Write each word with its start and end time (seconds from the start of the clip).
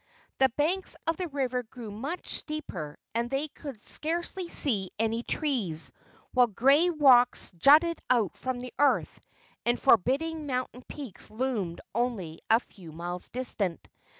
The 0.39 0.49
banks 0.57 0.97
of 1.05 1.17
the 1.17 1.27
river 1.27 1.61
grew 1.61 1.91
much 1.91 2.29
steeper 2.29 2.97
and 3.13 3.29
they 3.29 3.49
could 3.49 3.79
see 3.79 3.87
scarcely 3.93 4.89
any 4.97 5.21
trees, 5.21 5.91
while 6.33 6.47
grey 6.47 6.89
rocks 6.89 7.51
jutted 7.51 8.01
from 8.33 8.61
the 8.61 8.73
earth 8.79 9.19
and 9.63 9.79
forbidding 9.79 10.47
mountain 10.47 10.81
peaks 10.87 11.29
loomed 11.29 11.81
only 11.93 12.39
a 12.49 12.59
few 12.61 12.91
miles 12.91 13.29
distant. 13.29 13.87